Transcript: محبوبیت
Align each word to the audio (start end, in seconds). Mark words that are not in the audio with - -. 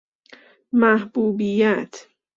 محبوبیت 0.73 1.91